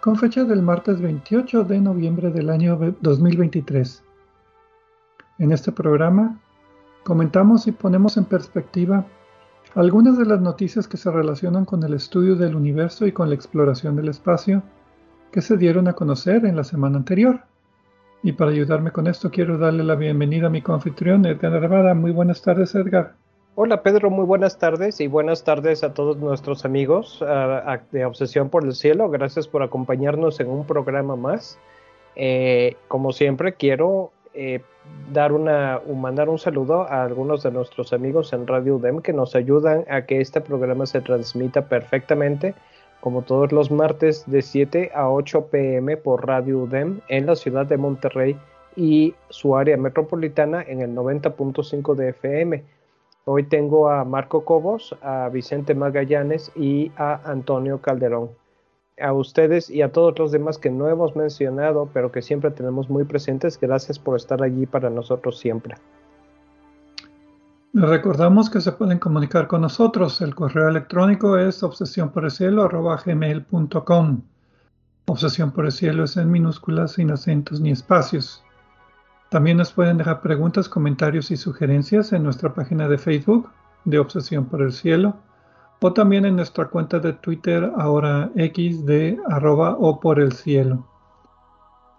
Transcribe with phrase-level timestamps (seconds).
[0.00, 4.02] con fecha del martes 28 de noviembre del año 2023.
[5.38, 6.40] En este programa
[7.04, 9.04] comentamos y ponemos en perspectiva
[9.74, 13.34] algunas de las noticias que se relacionan con el estudio del universo y con la
[13.34, 14.62] exploración del espacio
[15.32, 17.42] que se dieron a conocer en la semana anterior.
[18.22, 21.94] Y para ayudarme con esto quiero darle la bienvenida a mi confitrión Edgar Arvada.
[21.94, 23.16] Muy buenas tardes Edgar.
[23.62, 27.22] Hola Pedro, muy buenas tardes y buenas tardes a todos nuestros amigos
[27.92, 29.10] de Obsesión por el Cielo.
[29.10, 31.58] Gracias por acompañarnos en un programa más.
[32.16, 34.62] Eh, como siempre, quiero eh,
[35.12, 39.34] dar una, mandar un saludo a algunos de nuestros amigos en Radio UDEM que nos
[39.34, 42.54] ayudan a que este programa se transmita perfectamente,
[43.02, 47.66] como todos los martes de 7 a 8 pm por Radio UDEM en la ciudad
[47.66, 48.38] de Monterrey
[48.74, 52.79] y su área metropolitana en el 90.5 de FM
[53.32, 58.30] Hoy tengo a Marco Cobos, a Vicente Magallanes y a Antonio Calderón.
[59.00, 62.90] A ustedes y a todos los demás que no hemos mencionado, pero que siempre tenemos
[62.90, 65.76] muy presentes, gracias por estar allí para nosotros siempre.
[67.72, 70.20] Les recordamos que se pueden comunicar con nosotros.
[70.22, 72.68] El correo electrónico es obsesión por el cielo
[75.06, 78.42] Obsesión por el cielo es en minúsculas, sin acentos ni espacios.
[79.30, 83.48] También nos pueden dejar preguntas, comentarios y sugerencias en nuestra página de Facebook
[83.84, 85.16] de Obsesión por el Cielo
[85.80, 90.86] o también en nuestra cuenta de Twitter ahora X de arroba o por el cielo.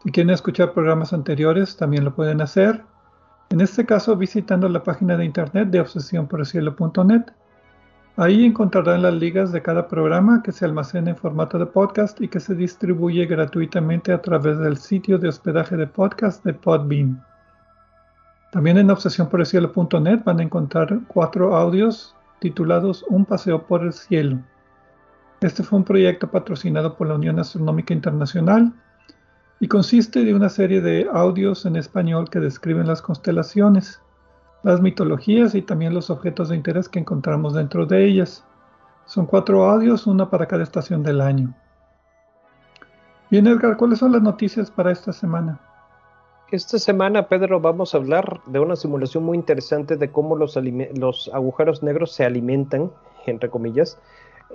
[0.03, 2.83] Si quieren escuchar programas anteriores también lo pueden hacer,
[3.49, 7.23] en este caso visitando la página de internet de obsesiónporelcielo.net.
[8.17, 12.27] Ahí encontrarán las ligas de cada programa que se almacena en formato de podcast y
[12.27, 17.23] que se distribuye gratuitamente a través del sitio de hospedaje de podcast de Podbean.
[18.51, 24.39] También en obsesiónporelcielo.net van a encontrar cuatro audios titulados Un paseo por el cielo.
[25.39, 28.73] Este fue un proyecto patrocinado por la Unión Astronómica Internacional
[29.61, 34.01] y consiste de una serie de audios en español que describen las constelaciones
[34.63, 38.45] las mitologías y también los objetos de interés que encontramos dentro de ellas.
[39.05, 41.53] Son cuatro audios, una para cada estación del año.
[43.29, 45.59] Bien, Edgar, ¿cuáles son las noticias para esta semana?
[46.51, 50.59] Esta semana, Pedro, vamos a hablar de una simulación muy interesante de cómo los,
[50.97, 52.91] los agujeros negros se alimentan,
[53.25, 53.97] entre comillas,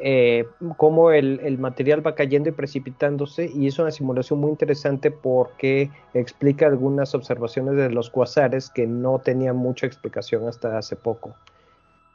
[0.00, 0.46] eh,
[0.76, 6.66] cómo el, material va cayendo y precipitándose y es una simulación muy interesante porque explica
[6.66, 11.34] algunas observaciones de los cuasares que no tenían mucha explicación hasta hace poco.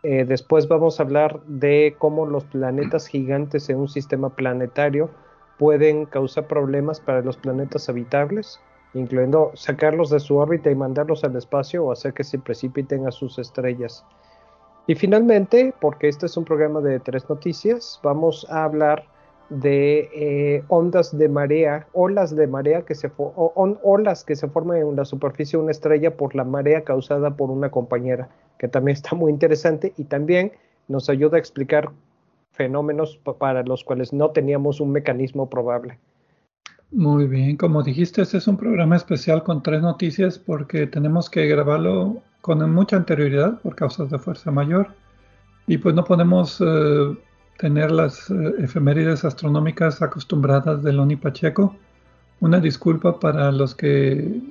[0.04, 5.10] Eh, después vamos a hablar de cómo los planetas gigantes en un sistema planetario
[5.58, 8.60] pueden causar problemas para los planetas habitables,
[8.94, 13.12] incluyendo sacarlos de su órbita y mandarlos al espacio o hacer que se precipiten a
[13.12, 14.04] sus estrellas.
[14.88, 19.06] Y finalmente, porque este es un programa de tres noticias, vamos a hablar
[19.50, 24.96] de eh, ondas de marea, olas de marea que se olas que se forman en
[24.96, 29.16] la superficie de una estrella por la marea causada por una compañera, que también está
[29.16, 30.54] muy interesante y también
[30.88, 31.92] nos ayuda a explicar
[32.54, 36.00] fenómenos para los cuales no teníamos un mecanismo probable.
[36.92, 41.48] Muy bien, como dijiste, este es un programa especial con tres noticias porque tenemos que
[41.48, 44.90] grabarlo con mucha anterioridad por causas de fuerza mayor
[45.68, 47.18] y pues no podemos eh,
[47.58, 51.76] tener las eh, efemérides astronómicas acostumbradas de Loni Pacheco.
[52.40, 54.42] Una disculpa para los que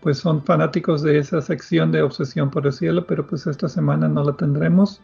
[0.00, 4.08] pues son fanáticos de esa sección de Obsesión por el Cielo, pero pues esta semana
[4.08, 5.00] no la tendremos.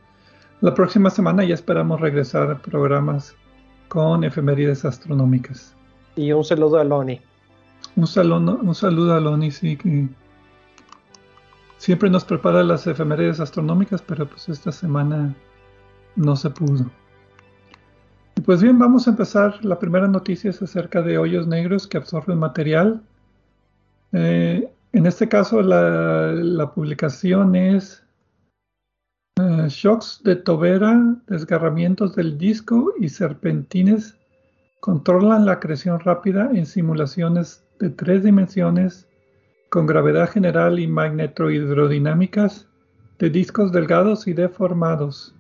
[0.61, 3.35] La próxima semana ya esperamos regresar a programas
[3.89, 5.75] con efemérides astronómicas.
[6.15, 7.21] Y un saludo a Loni.
[7.97, 10.09] Un, saludo, un saludo a Loni, sí, que
[11.83, 15.35] siempre nos prepara las efemérides astronómicas, pero pues esta semana
[16.15, 16.89] no se pudo.
[18.45, 19.65] pues bien, vamos a empezar.
[19.65, 23.03] La primera noticia es acerca de hoyos negros que absorben material.
[24.13, 28.05] Eh, en este caso, la, publicación es
[29.41, 34.17] eh, Shocks de Tobera, desgarramientos del disco y serpentines
[34.79, 39.09] controlan la acreción rápida en simulaciones de tres dimensiones
[39.73, 42.69] con gravedad general y magnetohidrodinámicas
[43.19, 45.35] de discos delgados y deformados.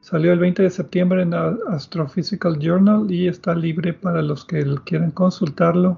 [0.00, 5.12] Salió el 20 de septiembre en Astrophysical Journal y está libre para los que quieran
[5.12, 5.96] consultarlo.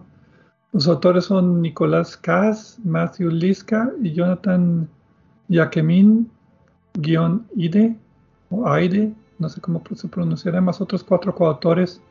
[0.72, 4.86] Los autores son Nicolás Kass, Matthew Liska y Jonathan
[5.48, 6.26] Yakemin-Ide
[8.50, 12.02] o Aide, no sé cómo se pronunciará, más otros cuatro coautores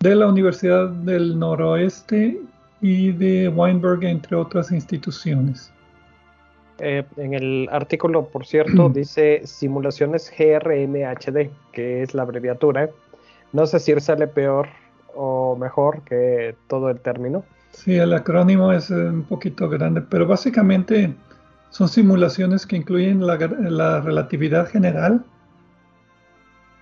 [0.00, 2.42] de la Universidad del Noroeste
[2.82, 5.72] y de Weinberg, entre otras instituciones.
[6.80, 12.90] Eh, en el artículo, por cierto, dice simulaciones GRMHD, que es la abreviatura.
[13.52, 14.68] No sé si sale peor
[15.14, 17.44] o mejor que todo el término.
[17.70, 21.14] Sí, el acrónimo es un poquito grande, pero básicamente
[21.70, 25.24] son simulaciones que incluyen la, la relatividad general,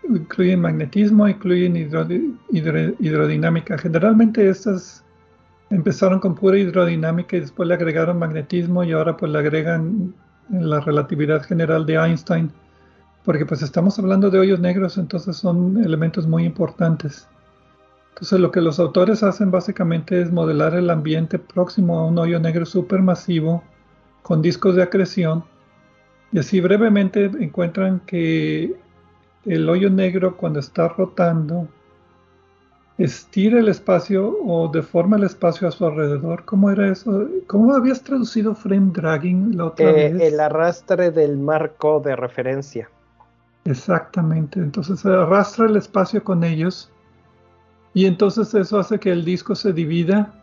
[0.08, 3.78] incluyen magnetismo, incluyen hidrodinámica.
[3.78, 5.04] Generalmente estas
[5.70, 10.14] empezaron con pura hidrodinámica y después le agregaron magnetismo y ahora pues le agregan
[10.50, 12.50] la relatividad general de Einstein,
[13.24, 17.28] porque pues estamos hablando de hoyos negros, entonces son elementos muy importantes.
[18.10, 22.40] Entonces lo que los autores hacen básicamente es modelar el ambiente próximo a un hoyo
[22.40, 23.62] negro supermasivo
[24.22, 25.44] con discos de acreción
[26.32, 28.74] y así brevemente encuentran que
[29.46, 31.68] el hoyo negro cuando está rotando
[33.00, 36.44] estira el espacio o deforma el espacio a su alrededor.
[36.44, 37.26] ¿Cómo era eso?
[37.46, 40.20] ¿Cómo habías traducido frame dragging la otra eh, vez?
[40.20, 42.90] El arrastre del marco de referencia.
[43.64, 44.60] Exactamente.
[44.60, 46.92] Entonces arrastra el espacio con ellos
[47.94, 50.34] y entonces eso hace que el disco se divida,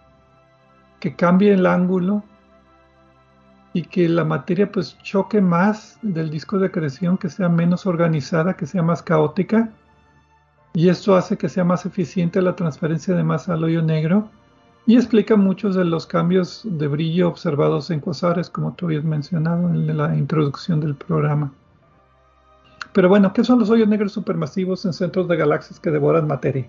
[0.99, 2.23] que cambie el ángulo
[3.73, 8.55] y que la materia pues choque más del disco de acreción, que sea menos organizada,
[8.55, 9.71] que sea más caótica
[10.77, 14.29] y esto hace que sea más eficiente la transferencia de masa al hoyo negro
[14.85, 19.69] y explica muchos de los cambios de brillo observados en quasares, como tú habías mencionado
[19.69, 21.51] en la introducción del programa.
[22.93, 26.67] Pero bueno, ¿qué son los hoyos negros supermasivos en centros de galaxias que devoran materia?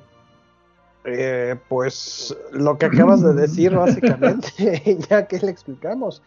[1.04, 4.48] Eh, pues lo que acabas de decir, básicamente,
[5.10, 6.22] ya que le explicamos.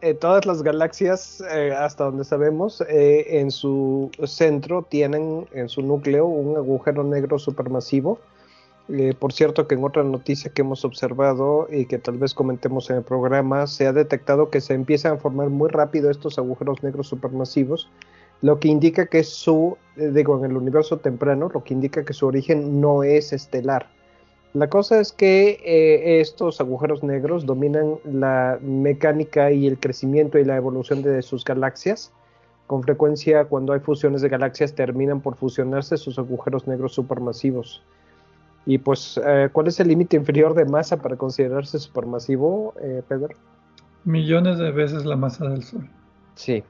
[0.00, 5.82] Eh, todas las galaxias, eh, hasta donde sabemos, eh, en su centro tienen en su
[5.82, 8.18] núcleo un agujero negro supermasivo.
[9.18, 12.98] por cierto, que en otra noticia que hemos observado y que tal vez comentemos en
[12.98, 17.08] el programa, se ha detectado que se empiezan a formar muy rápido estos agujeros negros
[17.08, 17.90] supermasivos,
[18.42, 22.26] lo que indica que su, digo, en el universo temprano, lo que indica que su
[22.26, 23.88] origen no es estelar
[24.56, 30.46] la cosa es que eh, estos agujeros negros dominan la mecánica y el crecimiento y
[30.46, 32.10] la evolución de sus galaxias.
[32.66, 37.82] Con frecuencia, cuando hay fusiones de galaxias, terminan por fusionarse sus agujeros negros supermasivos.
[38.64, 43.36] Y pues, eh, ¿cuál es el límite inferior de masa para considerarse supermasivo, eh, Pedro?
[44.04, 45.86] Millones de veces la masa del Sol.
[46.34, 46.64] Sí.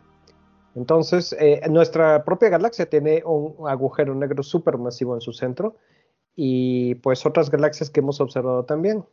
[0.75, 1.35] Entonces,
[1.71, 5.77] nuestra propia galaxia tiene un agujero negro supermasivo en su centro
[6.37, 9.05] y pues otras galaxias que hemos observado también.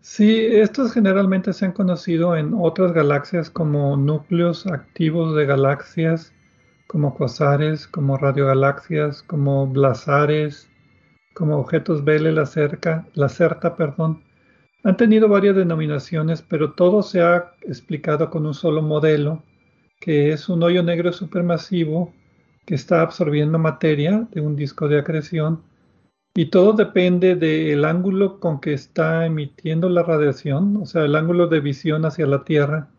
[0.00, 6.32] Sí, estos generalmente se han conocido en otras galaxias como núcleos activos de galaxias,
[6.86, 10.70] como quasares, como radiogalaxias, como blazares,
[11.34, 14.22] como objetos Belle la cerca, la certa, perdón.
[14.84, 19.42] Han tenido varias denominaciones, pero todo se ha explicado con un solo modelo,
[20.00, 22.14] que es un hoyo negro supermasivo
[22.64, 25.62] que está absorbiendo materia de un disco de acreción
[26.36, 31.46] y todo depende del ángulo con que está emitiendo la radiación, o sea, el ángulo
[31.46, 32.90] de visión hacia la Tierra,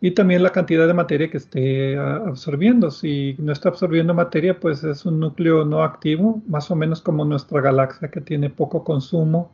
[0.00, 2.90] y también la cantidad de materia que esté absorbiendo.
[2.90, 7.24] Si no está absorbiendo materia, pues es un núcleo no activo, más o menos como
[7.24, 9.52] nuestra galaxia que tiene poco consumo.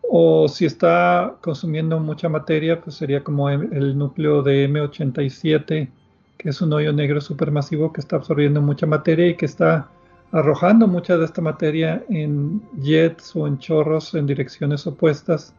[0.00, 5.90] O si está consumiendo mucha materia, pues sería como el núcleo de M87,
[6.38, 9.90] que es un hoyo negro supermasivo que está absorbiendo mucha materia y que está
[10.34, 15.54] arrojando mucha de esta materia en jets o en chorros en direcciones opuestas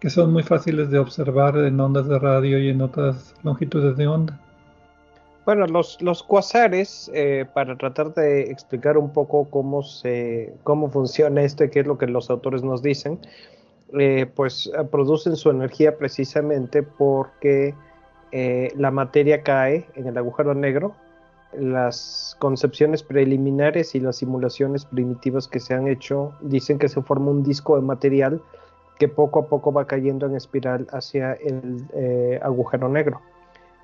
[0.00, 4.06] que son muy fáciles de observar en ondas de radio y en otras longitudes de
[4.06, 4.38] onda.
[5.46, 11.42] Bueno, los, los cuasares, eh, para tratar de explicar un poco cómo, se, cómo funciona
[11.42, 13.18] esto y qué es lo que los autores nos dicen,
[13.98, 17.74] eh, pues eh, producen su energía precisamente porque
[18.76, 20.94] la materia cae en el agujero negro
[21.52, 27.30] las concepciones preliminares y las simulaciones primitivas que se han hecho dicen que se forma
[27.30, 28.40] un disco de material
[28.98, 33.20] que poco a poco va cayendo en espiral hacia el eh, agujero negro.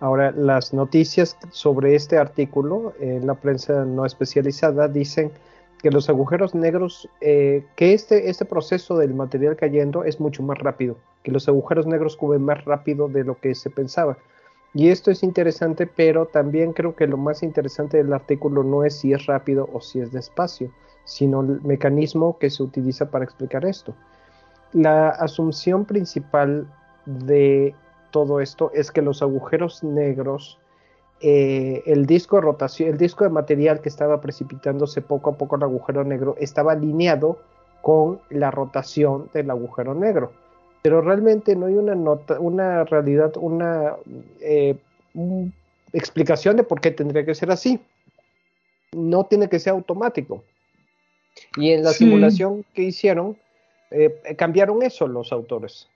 [0.00, 5.32] Ahora, las noticias sobre este artículo en la prensa no especializada dicen
[5.82, 10.58] que los agujeros negros, eh, que este, este proceso del material cayendo es mucho más
[10.58, 14.18] rápido, que los agujeros negros cubren más rápido de lo que se pensaba.
[14.74, 18.98] Y esto es interesante, pero también creo que lo más interesante del artículo no es
[18.98, 20.70] si es rápido o si es despacio,
[21.04, 23.94] sino el mecanismo que se utiliza para explicar esto.
[24.72, 26.70] La asunción principal
[27.06, 27.74] de
[28.10, 30.58] todo esto es que los agujeros negros,
[31.20, 35.56] eh, el disco de rotación, el disco de material que estaba precipitándose poco a poco
[35.56, 37.38] al agujero negro estaba alineado
[37.80, 40.32] con la rotación del agujero negro.
[40.82, 43.96] Pero realmente no hay una nota, una realidad, una
[44.40, 44.76] eh,
[45.92, 47.80] explicación de por qué tendría que ser así.
[48.92, 50.44] No tiene que ser automático.
[51.56, 53.36] Y en la simulación que hicieron,
[53.90, 55.88] eh, cambiaron eso los autores.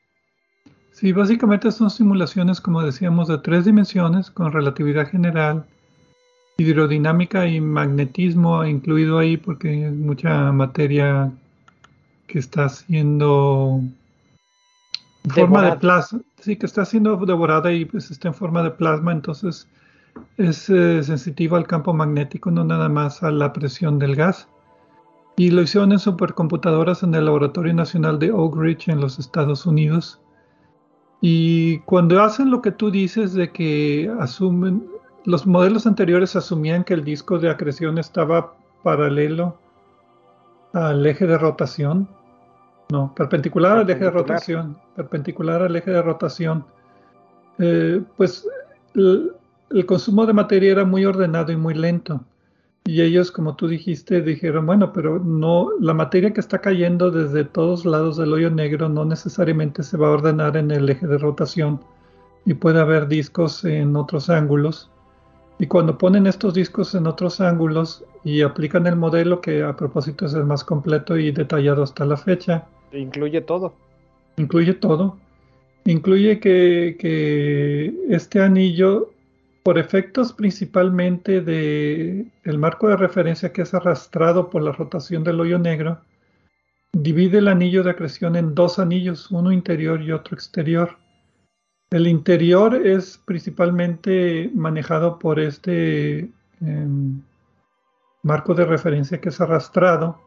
[0.93, 5.65] Sí, básicamente son simulaciones, como decíamos, de tres dimensiones con relatividad general,
[6.59, 11.33] hidrodinámica y magnetismo incluido ahí porque hay mucha materia
[12.27, 13.81] que está siendo
[15.25, 18.71] en forma de plasma, sí, que está siendo devorada y pues está en forma de
[18.71, 19.69] plasma, entonces
[20.37, 24.49] es eh, sensitivo al campo magnético, no nada más a la presión del gas.
[25.37, 29.65] Y lo hicieron en supercomputadoras en el Laboratorio Nacional de Oak Ridge en los Estados
[29.65, 30.21] Unidos.
[31.21, 34.87] Y cuando hacen lo que tú dices de que asumen,
[35.25, 39.57] los modelos anteriores asumían que el disco de acreción estaba paralelo
[40.73, 42.09] al eje de rotación.
[42.93, 44.77] No, perpendicular, al eje de rotación.
[44.95, 46.67] Perpendicular al eje de rotación.
[47.59, 48.47] Eh, pues
[48.95, 52.23] el consumo de materia era muy ordenado y muy lento.
[52.85, 57.45] Y ellos, como tú dijiste, dijeron, bueno, pero no, la materia que está cayendo desde
[57.45, 61.17] todos lados del hoyo negro no necesariamente se va a ordenar en el eje de
[61.17, 61.81] rotación
[62.45, 64.91] y puede haber discos en otros ángulos.
[65.59, 70.27] Y cuando ponen estos discos en otros ángulos y aplican el modelo que a propósito
[70.27, 72.67] es el más completo y detallado hasta la fecha.
[72.93, 73.75] Incluye todo.
[74.37, 75.19] Incluye todo.
[75.85, 79.11] Incluye que, este anillo
[79.63, 85.41] por efectos principalmente de el marco de referencia que es arrastrado por la rotación del
[85.41, 86.01] hoyo negro,
[86.93, 90.99] divide el anillo de acreción en dos anillos, uno interior y otro exterior.
[91.91, 96.31] El interior es principalmente manejado por este
[96.61, 97.23] em,
[98.23, 100.19] marco de referencia que es arrastrado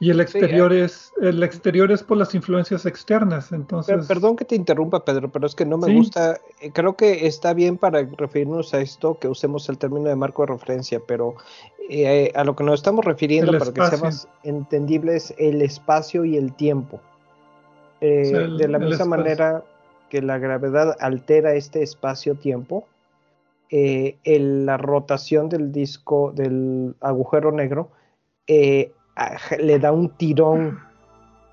[0.00, 0.84] y el exterior eh.
[0.84, 4.06] es el exterior es por las influencias externas, entonces.
[4.06, 6.40] perdón que te interrumpa, Pedro, pero es que no me gusta.
[6.60, 10.42] Eh, creo que está bien para referirnos a esto que usemos el término de marco
[10.42, 11.36] de referencia, pero
[11.88, 16.24] eh, a lo que nos estamos refiriendo para que sea más entendible es el espacio
[16.24, 17.00] y el tiempo.
[18.00, 19.62] de la misma manera
[20.10, 22.86] que la gravedad altera este espacio-tiempo,
[23.70, 27.90] la rotación del disco del agujero negro
[29.58, 30.78] le da un tirón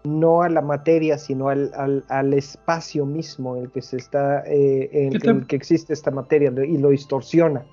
[0.04, 5.14] no a la materia, sino al, espacio mismo en el que se está, eh, en,
[5.14, 7.64] el que existe esta materia y lo distorsiona.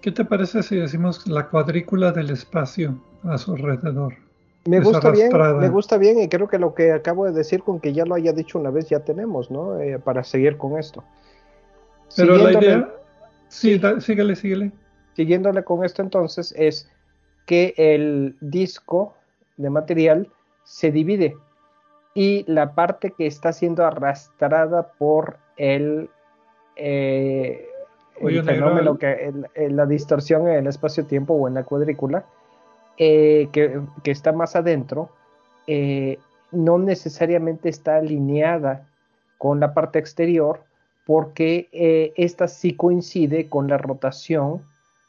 [0.00, 4.14] ¿Qué te parece si decimos la cuadrícula del espacio a su alrededor?
[4.66, 7.80] Me gusta bien, me gusta bien y creo que lo que acabo de decir con
[7.80, 9.80] que ya lo haya dicho una vez ya tenemos, ¿no?
[9.80, 11.02] Eh, para seguir con esto.
[12.16, 12.90] Pero la idea,
[13.48, 14.72] sí, síguele, síguele.
[15.14, 16.88] Siguiéndole con esto entonces es
[17.46, 19.14] que el disco
[19.58, 20.28] de material
[20.64, 21.36] se divide
[22.14, 26.08] y la parte que está siendo arrastrada por el,
[26.76, 27.68] eh,
[28.44, 29.32] fenómeno, que
[29.70, 32.24] la distorsión en el espacio-tiempo o en la cuadrícula,
[32.96, 35.10] eh, que, está más adentro,
[35.66, 36.18] eh,
[36.50, 38.88] no necesariamente está alineada
[39.36, 40.60] con la parte exterior
[41.06, 44.62] porque esta sí coincide con la rotación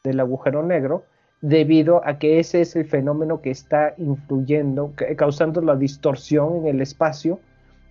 [0.03, 1.03] del agujero negro
[1.41, 6.81] debido a que ese es el fenómeno que está influyendo, causando la distorsión en el
[6.81, 7.39] espacio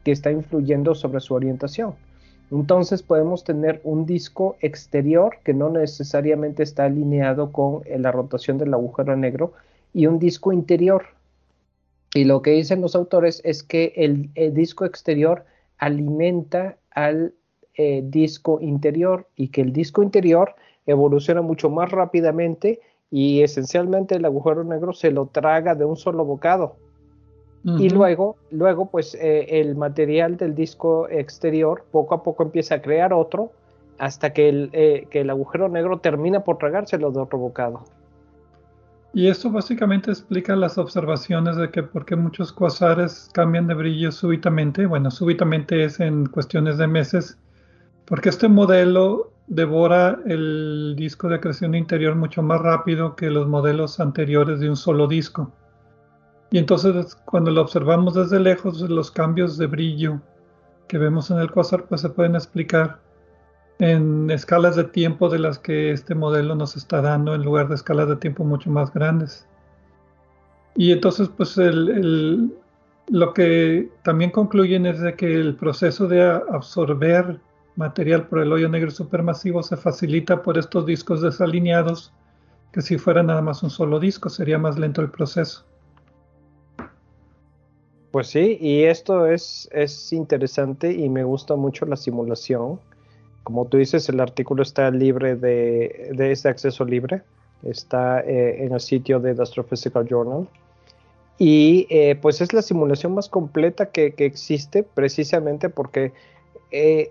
[0.05, 1.95] que está influyendo sobre su orientación.
[2.51, 8.73] Entonces podemos tener un disco exterior que no necesariamente está alineado con la rotación del
[8.73, 9.53] agujero negro
[9.93, 11.07] y un disco interior.
[12.15, 15.45] Y lo que dicen los autores es que el, disco exterior
[15.77, 17.35] alimenta al
[17.75, 20.55] eh, disco interior y que el disco interior
[20.87, 26.25] evoluciona mucho más rápidamente y esencialmente el agujero negro se lo traga de un solo
[26.25, 26.77] bocado.
[27.65, 32.81] Y luego, luego pues eh, el material del disco exterior poco a poco empieza a
[32.81, 33.51] crear otro
[33.99, 37.85] hasta que el, eh, que el agujero negro termina por tragárselo de otro bocado.
[39.13, 44.13] Y esto básicamente explica las observaciones de que por qué muchos cuasares cambian de brillo
[44.13, 44.87] súbitamente.
[44.87, 47.39] Bueno, súbitamente es en cuestiones de meses,
[48.05, 53.99] porque este modelo devora el disco de acreción interior mucho más rápido que los modelos
[53.99, 55.53] anteriores de un solo disco.
[56.51, 60.21] Y entonces cuando lo observamos desde lejos, los cambios de brillo
[60.87, 63.01] que vemos en el cuasar pues se pueden explicar
[63.79, 67.77] en escalas de tiempo de las que este modelo nos está dando en lugar de
[67.77, 69.47] escalas de tiempo mucho más grandes.
[70.75, 77.41] Y entonces, pues lo que también concluyen es de que el proceso de absorber
[77.79, 82.13] material por el hoyo negro supermasivo se facilita por estos discos desalineados,
[82.73, 85.65] que si fuera nada más un solo disco sería más lento el proceso.
[88.11, 92.81] Pues sí, y esto es, es interesante y me gusta mucho la simulación
[93.49, 97.23] como tú dices, el artículo está libre de, de este acceso libre.
[97.63, 100.47] Está eh, en el sitio de The Astrophysical Journal.
[101.39, 106.13] Y eh, pues es la simulación más completa que, existe precisamente porque
[106.73, 107.11] eh,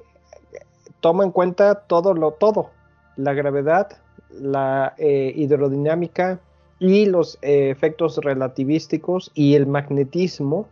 [1.00, 2.72] toma en cuenta todo lo todo,
[3.16, 3.98] la gravedad,
[4.30, 6.40] la hidrodinámica
[6.80, 10.68] y los efectos relativísticos y el magnetismo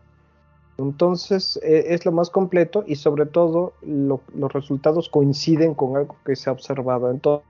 [0.77, 6.35] entonces e, es lo más completo y sobre todo los resultados coinciden con algo que
[6.35, 7.09] se ha observado.
[7.09, 7.47] Entonces,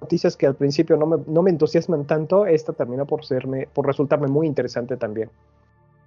[0.00, 3.86] noticias que al principio no me, no me entusiasman tanto, esta termina por, serme, por
[3.86, 5.30] resultarme muy interesante también.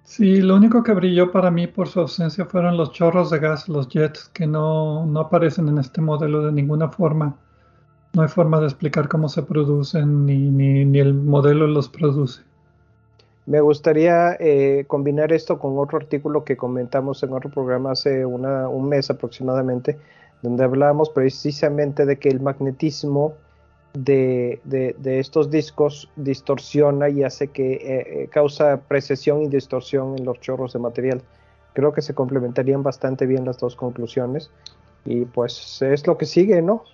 [0.04, 3.68] Sí, lo único que brilló para mí por su ausencia fueron los chorros de gas,
[3.68, 7.36] los jets, que no, no aparecen en este modelo de ninguna forma.
[8.12, 12.42] No hay forma de explicar cómo se producen ni, ni, ni el modelo los produce.
[13.46, 18.88] Me gustaría eh, combinar esto con otro artículo que comentamos en otro programa hace un
[18.88, 19.98] mes aproximadamente,
[20.42, 23.34] donde hablábamos precisamente de que el magnetismo
[23.94, 24.60] de,
[25.04, 27.80] estos discos distorsiona y hace que eh,
[28.22, 31.22] eh, causa precesión y distorsión en los chorros de material.
[31.74, 34.50] Creo que se complementarían bastante bien las dos conclusiones
[35.04, 36.84] y pues es lo que sigue, ¿no?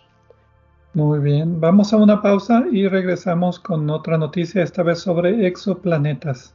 [0.94, 6.54] Muy bien, vamos a una pausa y regresamos con otra noticia, esta vez sobre exoplanetas.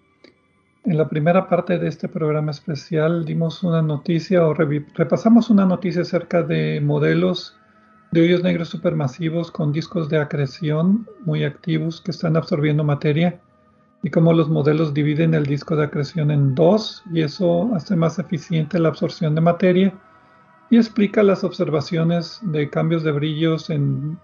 [0.91, 6.01] En la primera parte de este programa especial dimos una noticia o repasamos una noticia
[6.01, 7.55] acerca de modelos
[8.11, 13.39] de hoyos negros supermasivos con discos de acreción muy activos que están absorbiendo materia
[14.03, 18.19] y cómo los modelos dividen el disco de acreción en dos y eso hace más
[18.19, 19.93] eficiente la absorción de materia
[20.69, 24.19] y explica las observaciones de cambios de brillos en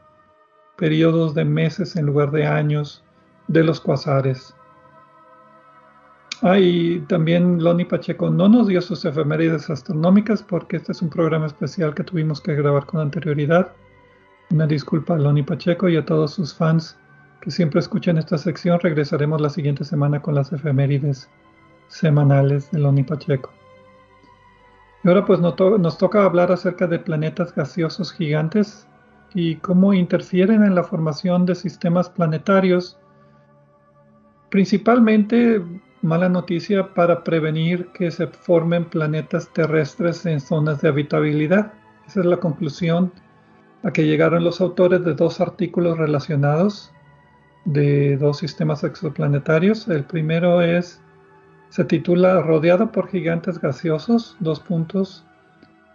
[0.78, 3.06] periodos de meses en lugar de años
[3.48, 4.57] de los cuasares.
[6.42, 11.10] Ah, y también Loni Pacheco no nos dio sus efemérides astronómicas porque este es un
[11.10, 13.72] programa especial que tuvimos que grabar con anterioridad.
[14.52, 16.98] Una disculpa a Loni Pacheco y a todos sus fans
[17.42, 18.80] que siempre escuchan esta sección.
[18.80, 21.28] Regresaremos la siguiente semana con las efemérides
[21.88, 23.52] semanales de Loni Pacheco.
[25.04, 28.88] Y ahora pues nos, toca hablar acerca de planetas gaseosos gigantes
[29.34, 32.98] y cómo interfieren en la formación de sistemas planetarios.
[34.50, 35.62] Principalmente,
[36.02, 41.74] mala noticia para prevenir que se formen planetas terrestres en zonas de habitabilidad.
[42.08, 43.12] Esa es la conclusión
[43.84, 46.92] a que llegaron los autores de dos artículos relacionados
[47.66, 49.88] de dos sistemas exoplanetarios.
[49.88, 51.02] El primero es
[51.70, 55.26] se titula Rodeado por gigantes gaseosos, dos puntos.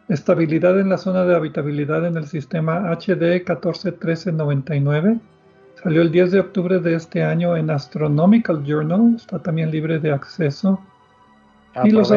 [0.09, 5.19] Estabilidad en la zona de habitabilidad en el sistema HD 141399.
[5.83, 10.12] Salió el 10 de octubre de este año en Astronomical Journal, está también libre de
[10.12, 10.79] acceso.
[11.83, 12.12] Y los,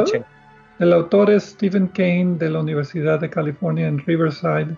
[0.80, 4.75] el autor es Stephen Kane de la Universidad de California en Riverside.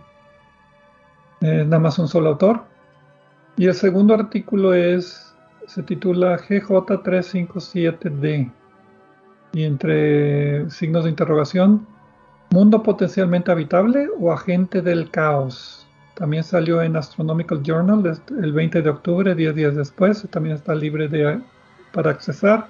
[1.41, 2.61] Eh, nada más un solo autor.
[3.57, 8.49] Y el segundo artículo es, se titula GJ357D
[9.53, 11.87] y entre signos de interrogación,
[12.51, 15.86] mundo potencialmente habitable o agente del caos.
[16.17, 21.07] También salió en Astronomical Journal el 20 de octubre, 10 días después, también está libre
[21.93, 22.69] para accesar.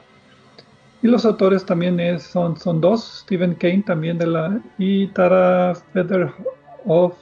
[1.02, 7.16] Y los autores también son, son dos, Stephen Kane también de la y Tara Federoff,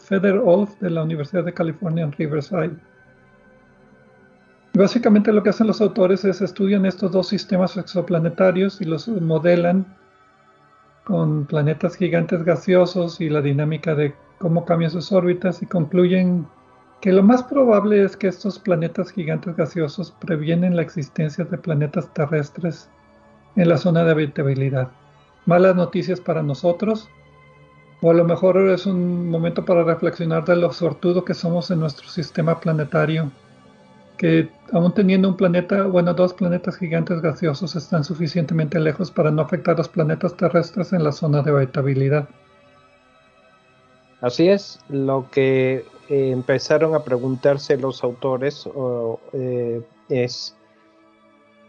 [0.00, 2.72] Federoff de la Universidad de California en Riverside.
[4.74, 9.86] Básicamente lo que hacen los autores es estudian estos dos sistemas exoplanetarios y los modelan
[11.04, 16.48] con planetas gigantes gaseosos y la dinámica de cómo cambian sus órbitas y concluyen
[17.00, 22.12] que lo más probable es que estos planetas gigantes gaseosos previenen la existencia de planetas
[22.12, 22.90] terrestres
[23.54, 24.88] en la zona de habitabilidad.
[25.46, 27.08] Malas noticias para nosotros,
[28.00, 31.78] o a lo mejor es un momento para reflexionar de lo sortudo que somos en
[31.78, 33.30] nuestro sistema planetario
[34.16, 39.42] que aún teniendo un planeta, bueno, dos planetas gigantes gaseosos están suficientemente lejos para no
[39.42, 42.28] afectar a los planetas terrestres en la zona de habitabilidad.
[44.22, 48.68] Así es, lo que eh, empezaron a preguntarse los autores
[49.32, 50.56] eh, es,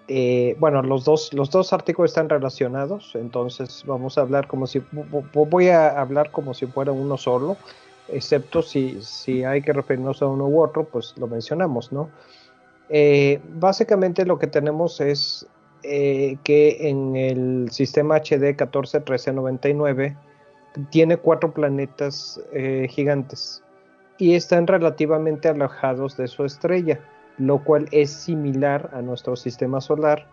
[0.07, 4.83] eh, bueno, los dos, los dos artículos están relacionados, entonces vamos a hablar como si,
[5.33, 7.57] voy a hablar como si fuera uno solo,
[8.07, 12.11] excepto si, si hay que referirnos a uno u otro, pues lo mencionamos, ¿no?
[13.55, 15.47] Básicamente lo que tenemos es
[15.81, 20.15] que en el sistema HD 141399
[20.89, 23.63] tiene cuatro planetas eh, gigantes
[24.17, 26.99] y están relativamente alejados de su estrella,
[27.37, 30.27] lo cual es similar a nuestro sistema solar,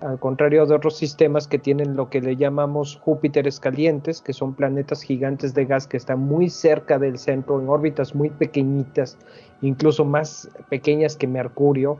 [0.00, 4.54] al contrario de otros sistemas que tienen lo que le llamamos Júpiteres calientes, que son
[4.54, 9.16] planetas gigantes de gas que están muy cerca del centro, en órbitas muy pequeñitas,
[9.62, 11.98] incluso más pequeñas que Mercurio,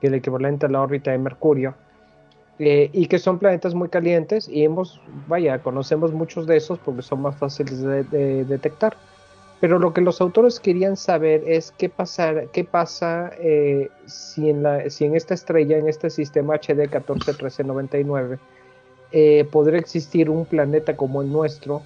[0.00, 1.74] que el equivalente a la órbita de Mercurio,
[2.58, 7.02] eh, y que son planetas muy calientes y hemos, vaya, conocemos muchos de esos porque
[7.02, 8.96] son más fáciles de, detectar.
[9.60, 11.90] Pero lo que los autores querían saber es qué,
[12.52, 18.38] qué pasa eh, si, en la, si en esta estrella, en este sistema HD 141399,
[19.12, 21.82] eh, podría existir un planeta como el nuestro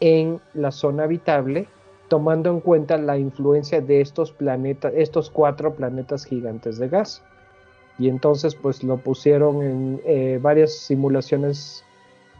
[0.00, 1.66] en la zona habitable
[2.08, 7.22] tomando en cuenta la influencia de estos planetas, estos cuatro planetas gigantes de gas.
[7.98, 11.84] Y entonces pues lo pusieron en eh, varias simulaciones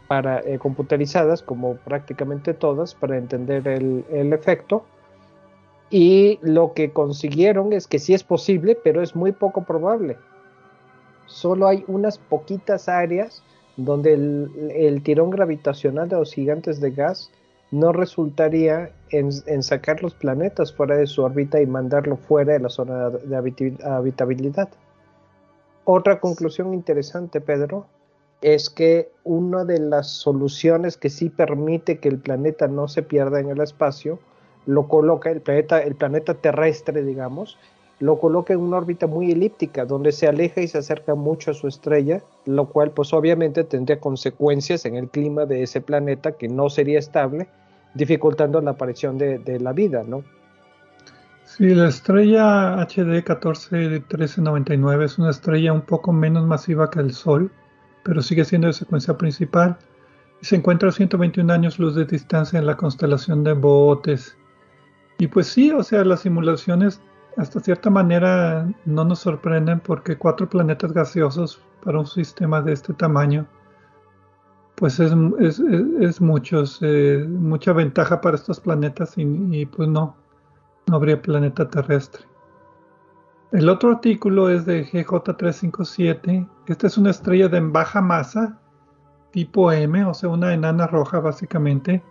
[0.07, 4.85] para, eh, computarizadas, como prácticamente todas, para entender el, efecto.
[5.89, 10.17] Y lo que consiguieron es que sí es posible, pero es muy poco probable.
[11.25, 13.43] Solo hay unas poquitas áreas
[13.77, 17.31] donde el tirón gravitacional de los gigantes de gas
[17.71, 22.69] no resultaría en, sacar los planetas fuera de su órbita y mandarlo fuera de la
[22.69, 23.35] zona de
[23.83, 24.69] habitabilidad.
[25.89, 27.85] Otra conclusión interesante, Pedro,
[28.41, 33.39] es que una de las soluciones que sí permite que el planeta no se pierda
[33.39, 34.19] en el espacio,
[34.65, 37.57] lo coloca el planeta, el planeta terrestre, digamos,
[37.99, 41.53] lo coloca en una órbita muy elíptica, donde se aleja y se acerca mucho a
[41.53, 46.49] su estrella, lo cual pues obviamente tendría consecuencias en el clima de ese planeta que
[46.49, 47.47] no sería estable,
[47.93, 50.25] dificultando la aparición de, la vida, ¿no?
[51.57, 57.51] Sí, la estrella HD 141399 es una estrella un poco menos masiva que el Sol,
[58.03, 59.79] pero sigue siendo de secuencia principal
[60.41, 64.37] se encuentra a 121 años luz de distancia en la constelación de Bootes.
[65.17, 67.01] Y pues sí, o sea, las simulaciones
[67.37, 72.93] hasta cierta manera no nos sorprenden porque cuatro planetas gaseosos para un sistema de este
[72.93, 73.47] tamaño,
[74.75, 80.15] pues es, es, es muchos, eh, mucha ventaja para estos planetas y, pues no,
[80.87, 82.23] no habría planeta terrestre.
[83.51, 86.49] El otro artículo es de GJ357.
[86.67, 88.59] Esta es una estrella de baja masa,
[89.31, 92.03] tipo M, o sea, una enana roja básicamente.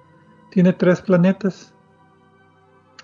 [0.51, 1.75] Tiene tres planetas.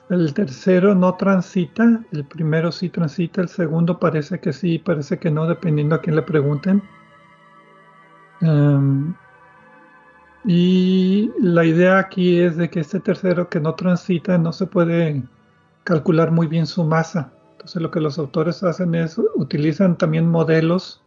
[0.09, 5.31] El tercero no transita, el primero sí transita, el segundo parece que sí, parece que
[5.31, 6.83] no, dependiendo a quién le pregunten.
[8.41, 9.15] Em,
[10.45, 15.23] y la idea aquí es de que este tercero que no transita no se puede
[15.85, 17.33] calcular muy bien su masa.
[17.53, 21.03] Entonces lo que los autores hacen es utilizan también modelos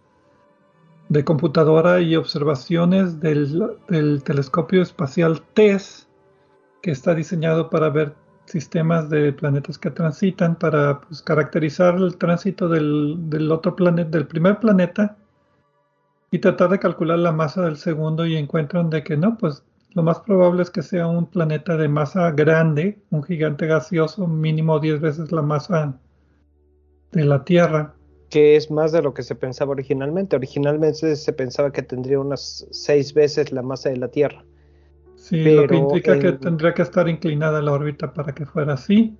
[1.09, 6.07] de computadora y observaciones del, del telescopio espacial TESS,
[6.81, 12.69] que está diseñado para ver sistemas de planetas que transitan para pues, caracterizar el tránsito
[12.69, 15.17] del, otro planeta, del primer planeta
[16.31, 19.63] y tratar de calcular la masa del segundo y encuentran de que no, pues
[19.95, 24.79] lo más probable es que sea un planeta de masa grande, un gigante gaseoso, mínimo
[24.79, 25.97] 10 veces la masa
[27.13, 27.95] de la Tierra.
[28.29, 30.35] Que es más de lo que se pensaba originalmente.
[30.35, 34.43] Originalmente se pensaba que tendría unas 6 veces la masa de la Tierra.
[35.15, 39.17] Sí, lo que implica que tendría que estar inclinada la órbita para que fuera así.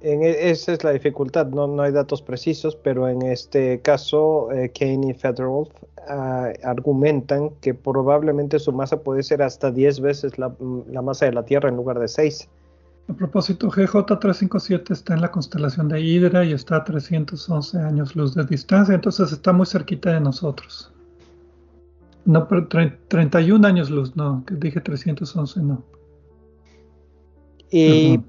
[0.00, 4.50] En, e, esa es la dificultad, no, no hay datos precisos, pero en este caso
[4.52, 5.68] eh, Kane y Federal
[6.08, 10.54] ah, argumentan que probablemente su masa puede ser hasta 10 veces la,
[10.88, 12.48] la, masa de la Tierra en lugar de 6.
[13.08, 18.34] A propósito, GJ357 está en la constelación de Hydra y está a 311 años luz
[18.34, 20.92] de distancia, entonces está muy cerquita de nosotros.
[22.24, 25.84] No, pero 31 años luz, no, que dije 311, no.
[27.70, 28.20] Y,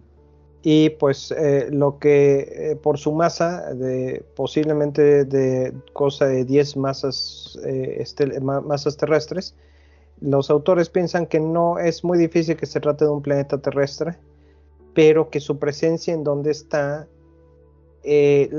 [0.70, 6.76] y pues eh, lo que eh, por su masa, de, posiblemente de cosa de 10
[6.76, 8.04] masas, eh,
[8.42, 9.56] masas terrestres,
[10.20, 14.18] los autores piensan que no es muy difícil que se trate de un planeta terrestre,
[14.94, 17.08] pero que su presencia en donde está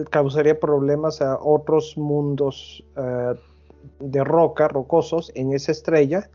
[0.08, 2.82] causaría problemas a otros mundos
[4.00, 6.30] de roca, rocosos, en esa estrella,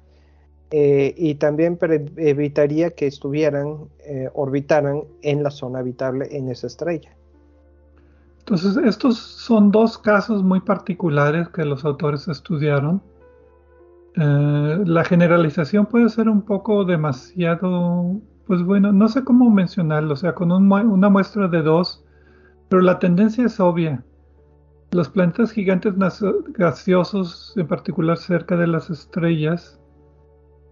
[0.76, 1.78] eh, y también
[2.18, 7.16] evitaría que estuvieran, eh, orbitaran en la zona habitable en esa estrella.
[8.40, 13.04] Entonces, estos son dos casos muy particulares que los autores estudiaron.
[14.16, 20.18] Eh, la generalización puede ser un poco demasiado, pues bueno, no sé cómo mencionarlo, o
[20.18, 22.04] sea, con una muestra de dos,
[22.70, 24.04] pero la tendencia es obvia.
[24.90, 25.94] Los planetas gigantes
[26.58, 29.80] gaseosos, en particular cerca de las estrellas,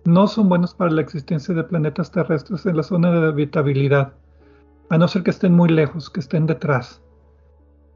[0.06, 4.14] no son buenos para la existencia de planetas terrestres en la zona de habitabilidad,
[4.90, 7.02] a no ser que estén muy lejos, que estén detrás.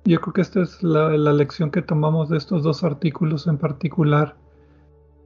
[0.05, 4.35] Yo creo que esta es la, lección que tomamos de estos dos artículos en particular.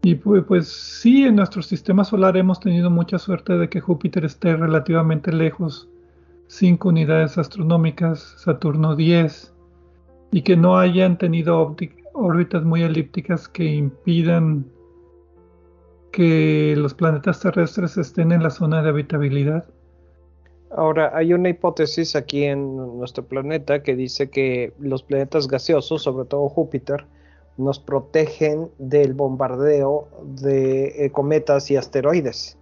[0.01, 4.23] Y pues, pues, sí, en nuestro sistema solar hemos tenido mucha suerte de que Júpiter
[4.23, 5.89] esté relativamente lejos,
[6.47, 9.53] cinco unidades astronómicas, Saturno 10,
[10.31, 11.75] y que no hayan tenido
[12.13, 14.65] órbitas muy elípticas que impidan
[16.11, 19.65] que los planetas terrestres estén en la zona de habitabilidad.
[20.71, 26.25] Ahora, hay una hipótesis aquí en nuestro planeta que dice que los planetas gaseosos, sobre
[26.25, 27.05] todo Júpiter,
[27.57, 32.57] nos protegen del bombardeo de eh, cometas y asteroides.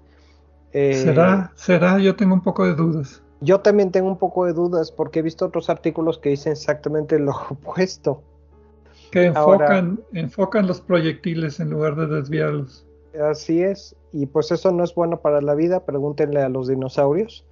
[0.71, 1.51] Eh, ¿Será?
[1.55, 1.99] ¿Será?
[1.99, 3.21] Yo tengo un poco de dudas.
[3.41, 7.19] Yo también tengo un poco de dudas porque he visto otros artículos que dicen exactamente
[7.19, 8.23] lo opuesto.
[9.11, 12.86] Que enfocan, enfocan los proyectiles en lugar de desviarlos.
[13.21, 17.45] Así es, y pues eso no es bueno para la vida, pregúntenle a los dinosaurios.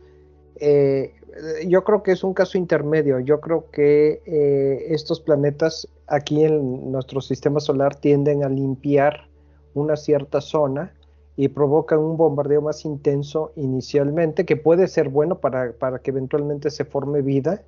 [0.58, 1.14] Eh,
[1.68, 6.92] yo creo que es un caso intermedio, yo creo que eh, estos planetas aquí en
[6.92, 9.28] nuestro sistema solar tienden a limpiar
[9.74, 10.94] una cierta zona
[11.36, 16.70] y provocan un bombardeo más intenso inicialmente, que puede ser bueno para, para que eventualmente
[16.70, 17.64] se forme vida.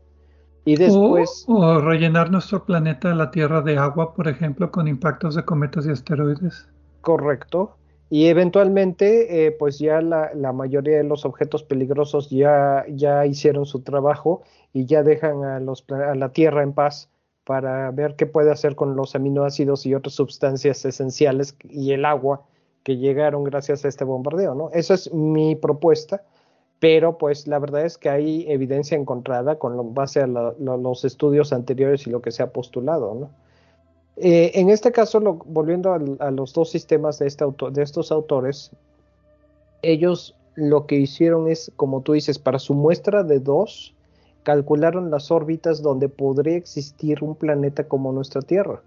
[0.63, 1.45] Y después...
[1.47, 5.91] O, rellenar nuestro planeta, la Tierra, de agua, por ejemplo, con impactos de cometas y
[5.91, 6.67] asteroides.
[7.01, 7.75] Correcto.
[8.09, 13.81] Y eventualmente, eh, pues ya la, mayoría de los objetos peligrosos ya, ya hicieron su
[13.81, 17.09] trabajo y ya dejan a, los, a la Tierra en paz
[17.43, 22.45] para ver qué puede hacer con los aminoácidos y otras sustancias esenciales y el agua
[22.83, 24.69] que llegaron gracias a este bombardeo, ¿no?
[24.71, 26.23] Esa es mi propuesta,
[26.79, 32.07] pero pues la verdad es que hay evidencia encontrada con base a los estudios anteriores
[32.07, 33.46] y lo que se ha postulado, ¿no?
[34.19, 38.71] Eh, en este caso, volviendo a, los dos sistemas este de estos autores,
[39.83, 43.93] ellos lo que hicieron es, como tú dices, para su muestra de dos,
[44.41, 48.81] calcularon las órbitas donde podría existir un planeta como nuestra Tierra.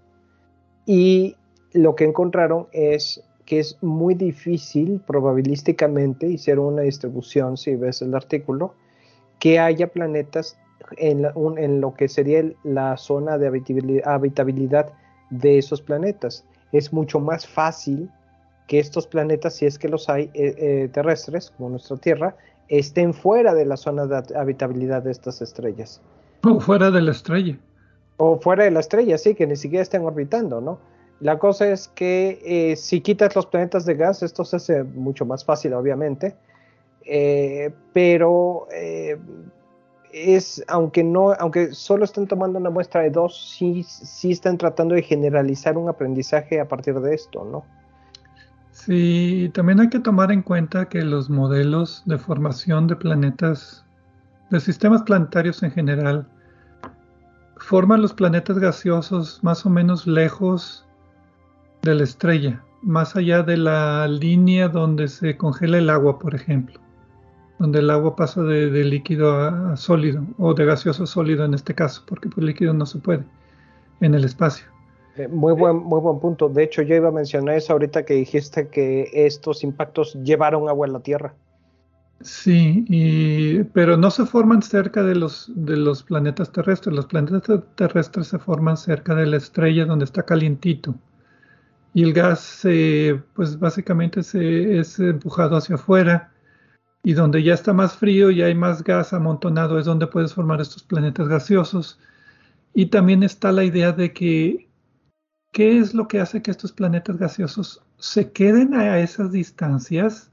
[0.85, 1.37] Y
[1.71, 8.15] lo que encontraron es que es muy difícil probabilísticamente, hicieron una distribución, si ves el
[8.15, 8.73] artículo,
[9.39, 10.57] que haya planetas
[10.97, 13.47] en, lo que sería la zona de
[14.03, 14.93] habitabilidad,
[15.31, 16.45] de esos planetas.
[16.71, 18.09] Es mucho más fácil
[18.67, 22.35] que estos planetas, si es que los hay eh, eh, terrestres, como nuestra Tierra,
[22.67, 25.99] estén fuera de la zona de habitabilidad de estas estrellas.
[26.43, 27.57] O fuera de la estrella.
[28.17, 30.79] O fuera de la estrella, sí, que ni siquiera estén orbitando, ¿no?
[31.19, 35.25] La cosa es que eh, si quitas los planetas de gas, esto se hace mucho
[35.25, 36.35] más fácil, obviamente,
[37.93, 38.67] pero
[40.13, 44.95] es, aunque no, aunque solo están tomando una muestra de dos, sí, sí están tratando
[44.95, 47.65] de generalizar un aprendizaje a partir de esto, ¿no?
[48.71, 53.85] Sí, también hay que tomar en cuenta que los modelos de formación de planetas,
[54.49, 56.27] de sistemas planetarios en general,
[57.57, 60.85] forman los planetas gaseosos más o menos lejos
[61.83, 66.79] de la estrella, más allá de la línea donde se congela el agua, por ejemplo
[67.61, 71.75] donde el agua pasa de, líquido a, sólido, o de gaseoso a sólido en este
[71.75, 73.23] caso, porque pues líquido no se puede
[73.99, 74.65] en el espacio.
[75.15, 76.49] Eh, muy, buen, muy buen punto.
[76.49, 80.87] De hecho, yo iba a mencionar eso ahorita que dijiste que estos impactos llevaron agua
[80.87, 81.35] a la Tierra.
[82.21, 86.95] Sí, pero no se forman cerca de los, de los planetas terrestres.
[86.95, 87.43] Los planetas
[87.75, 90.95] terrestres se forman cerca de la estrella donde está calientito.
[91.93, 92.61] Y el gas,
[93.35, 96.30] pues básicamente se, es empujado hacia afuera
[97.03, 100.61] y donde ya está más frío y hay más gas amontonado es donde puedes formar
[100.61, 101.99] estos planetas gaseosos.
[102.73, 104.69] Y también está la idea de que,
[105.51, 110.31] ¿qué es lo que hace que estos planetas gaseosos se queden a esas distancias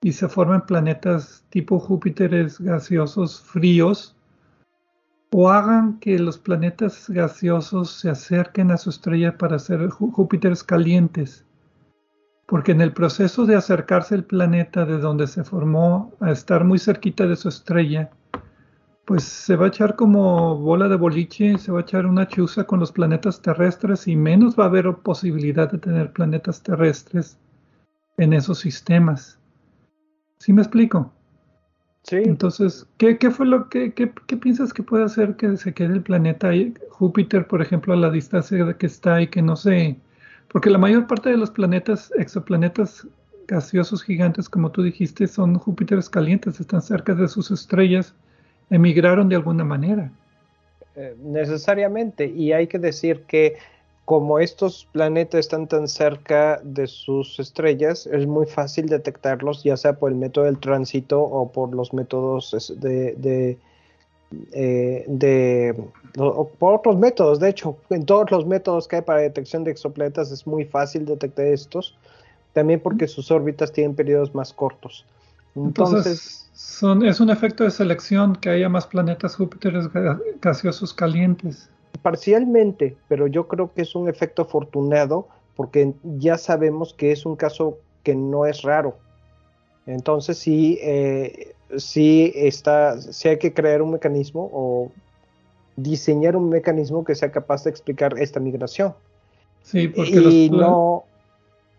[0.00, 4.16] y se formen planetas tipo Júpiteres gaseosos fríos?
[5.32, 11.44] O hagan que los planetas gaseosos se acerquen a su estrella para ser Júpiteres calientes
[12.46, 16.78] porque en el proceso de acercarse el planeta de donde se formó a estar muy
[16.78, 18.10] cerquita de su estrella,
[19.04, 22.64] pues se va a echar como bola de boliche, se va a echar una chuza
[22.64, 27.38] con los planetas terrestres y menos va a haber posibilidad de tener planetas terrestres
[28.16, 29.38] en esos sistemas.
[30.38, 31.12] ¿Sí me explico?
[32.02, 32.16] Sí.
[32.16, 34.06] Entonces, ¿qué, fue lo que qué,
[34.36, 36.50] piensas que puede hacer que se quede el planeta
[36.90, 39.98] Júpiter, por ejemplo, a la distancia que está y que no se
[40.48, 43.06] porque la mayor parte de los planetas, exoplanetas
[43.46, 48.14] gaseosos gigantes, como tú dijiste, son Júpiteres calientes, están cerca de sus estrellas,
[48.70, 50.10] emigraron de alguna manera.
[50.96, 53.56] Eh, necesariamente, y hay que decir que
[54.04, 59.98] como estos planetas están tan cerca de sus estrellas, es muy fácil detectarlos, ya sea
[59.98, 63.58] por el método del tránsito o por los métodos de
[64.52, 65.74] eh, de,
[66.58, 67.40] por otros métodos.
[67.40, 71.04] De hecho, en todos los métodos que hay para detección de exoplanetas es muy fácil
[71.04, 71.96] detectar estos,
[72.52, 75.04] también porque sus órbitas tienen periodos más cortos.
[75.54, 79.74] Entonces, son, es un efecto de selección que haya más planetas Júpiter
[80.40, 81.70] gaseosos calientes.
[82.02, 87.36] Parcialmente, pero yo creo que es un efecto afortunado porque ya sabemos que es un
[87.36, 88.98] caso que no es raro.
[89.86, 94.90] Entonces sí, eh, sí está, sí hay que crear un mecanismo o
[95.76, 98.94] diseñar un mecanismo que sea capaz de explicar esta migración.
[99.62, 101.04] Sí, porque y no,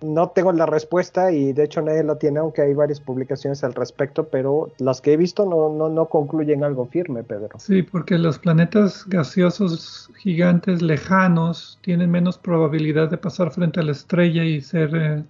[0.02, 3.74] no tengo la respuesta y de hecho nadie la tiene, aunque hay varias publicaciones al
[3.74, 7.50] respecto, pero las que he visto no, no, no concluyen algo firme, Pedro.
[7.58, 13.93] Sí, porque los planetas gaseosos gigantes lejanos tienen menos probabilidad de pasar frente a la
[13.93, 15.24] estrella y ser, eh,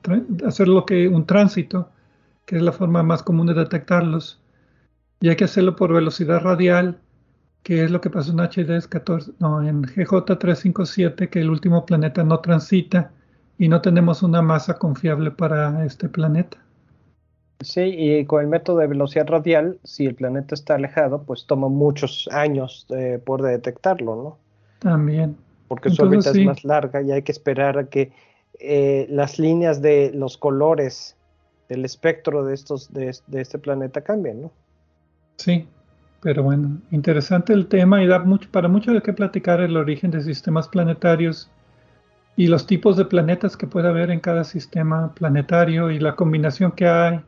[0.46, 1.90] hacer lo que un tránsito,
[2.48, 4.42] que es la forma más común de detectarlos
[5.20, 6.98] y hay que hacerlo por velocidad radial,
[7.62, 11.86] que es lo que pasó en HD 14, no, en GJ 357, que el último
[11.86, 13.12] planeta no transita
[13.60, 16.58] y no tenemos una masa confiable para este planeta.
[17.60, 21.68] Sí, y con el método de velocidad radial, si el planeta está alejado, pues toma
[21.68, 24.38] muchos años eh, por detectarlo, ¿no?
[24.80, 25.36] También.
[25.68, 28.14] Porque su órbita es más larga y hay que esperar a que
[28.60, 31.17] eh, las líneas de los colores
[31.70, 34.52] del espectro de estos de este planeta cambien, ¿no?
[35.38, 35.68] Sí,
[36.22, 40.12] pero bueno, interesante el tema y da mucho, para mucho de qué platicar el origen
[40.12, 41.50] de sistemas planetarios
[42.36, 46.72] y los tipos de planetas que puede haber en cada sistema planetario y la combinación
[46.72, 47.22] que hay,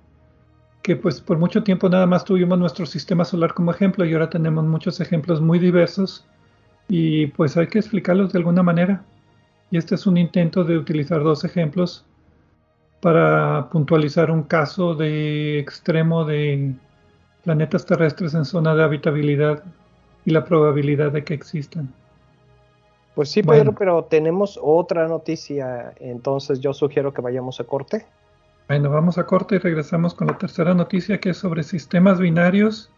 [0.81, 4.29] que pues por mucho tiempo nada más tuvimos nuestro sistema solar como ejemplo y ahora
[4.29, 6.25] tenemos muchos ejemplos muy diversos
[6.87, 9.03] y pues hay que explicarlos de alguna manera.
[9.71, 12.05] Y este es un intento de utilizar dos ejemplos
[13.01, 16.73] para puntualizar un caso de extremo de
[17.43, 19.63] planetas terrestres en zona de habitabilidad
[20.25, 21.93] y la probabilidad de que existan.
[23.15, 28.05] Pues sí, Pedro, pero tenemos otra noticia, entonces yo sugiero que vayamos a corte.
[28.67, 32.91] Bueno, vamos a corte y regresamos con la tercera noticia que es sobre sistemas binarios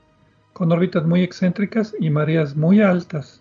[0.54, 3.41] con órbitas muy excéntricas y mareas muy altas.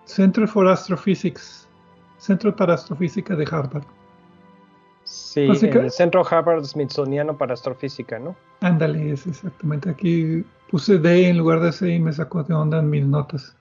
[0.04, 1.68] Center for Astrophysics?
[2.18, 3.84] Centro para Astrofísica de Harvard.
[5.04, 8.36] Sí, el Centro Harvard Smithsoniano para Astrofísica, ¿no?
[8.60, 9.90] Ándale, es exactamente.
[9.90, 13.56] Aquí puse D en lugar de C y me sacó de onda en mis notas.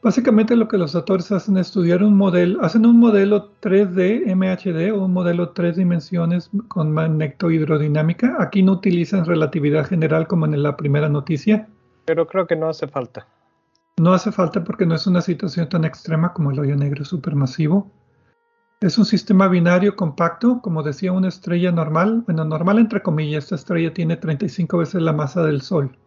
[0.00, 4.96] Básicamente lo que los autores hacen es estudiar un modelo, hacen un modelo 3D MHD
[4.96, 8.36] o un modelo tres dimensiones con magnetohidrodinámica.
[8.38, 11.68] Aquí no utilizan relatividad general como en la primera noticia.
[12.04, 13.26] Pero creo que no hace falta.
[13.96, 17.90] No hace falta porque no es una situación tan extrema como el hoyo negro supermasivo.
[18.80, 22.22] Es un sistema binario compacto, como decía una estrella normal.
[22.24, 25.98] Bueno, normal entre comillas, esta estrella tiene 35 veces la masa del Sol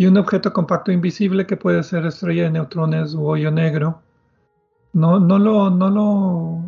[0.00, 4.00] y un objeto compacto invisible que puede ser estrella de neutrones u hoyo negro.
[4.94, 6.62] No, no, lo, no, lo,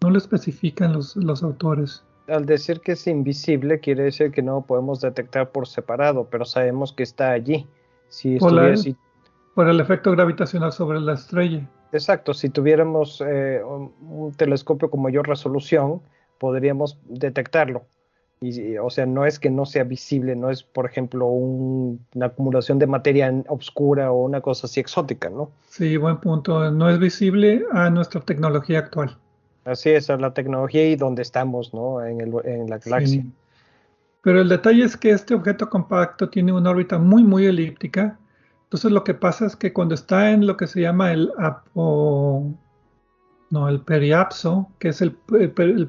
[0.00, 2.04] no lo especifican los, los autores.
[2.28, 6.44] Al decir que es invisible, quiere decir que no lo podemos detectar por separado, pero
[6.44, 7.66] sabemos que está allí.
[8.08, 8.54] Si por,
[9.56, 11.68] por el efecto gravitacional sobre la estrella.
[11.90, 16.00] Exacto, si tuviéramos eh, un telescopio con mayor resolución,
[16.38, 17.82] podríamos detectarlo.
[18.40, 22.78] Y, o sea, no es que no sea visible, no es, por ejemplo, una acumulación
[22.78, 25.50] de materia oscura o una cosa así exótica, ¿no?
[25.68, 26.70] Sí, buen punto.
[26.70, 29.16] No es visible a nuestra tecnología actual.
[29.64, 32.04] Así es, a la tecnología y donde estamos, ¿no?
[32.04, 33.24] En, en la galaxia.
[34.22, 38.18] Pero el detalle es que este objeto compacto tiene una órbita muy, muy elíptica.
[38.64, 42.52] Entonces lo que pasa es que cuando está en lo que se llama el apo,
[43.50, 45.12] no, el periapso, que es el,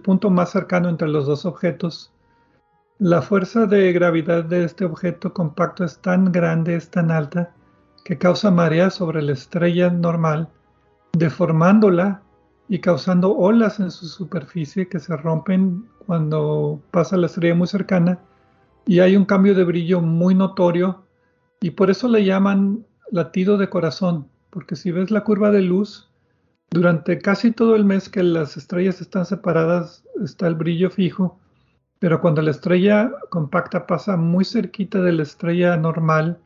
[0.02, 2.12] punto más cercano entre los dos objetos,
[3.00, 7.54] la fuerza de gravedad de este objeto compacto es tan grande, es tan alta,
[8.04, 10.50] que causa marea sobre la estrella normal,
[11.14, 12.22] deformándola
[12.68, 18.20] y causando olas en su superficie que se rompen cuando pasa la estrella muy cercana
[18.86, 21.06] y hay un cambio de brillo muy notorio
[21.62, 26.10] y por eso le llaman latido de corazón, porque si ves la curva de luz,
[26.70, 31.40] durante casi todo el mes que las estrellas están separadas está el brillo fijo,
[32.00, 36.40] pero cuando la estrella compacta pasa muy cerquita de la estrella normal,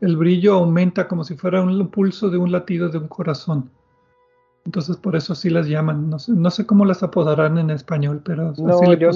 [0.00, 3.70] el brillo aumenta como si fuera un pulso de un latido de un corazón.
[4.64, 6.10] Entonces por eso sí las llaman.
[6.10, 9.10] No sé, no sé cómo las apodarán en español, pero así le yo,